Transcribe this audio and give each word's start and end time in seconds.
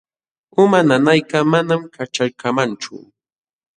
Uma 0.61 0.79
nanaykaq 0.87 1.43
manam 1.51 1.81
kaćhaykamanchu. 1.95 2.93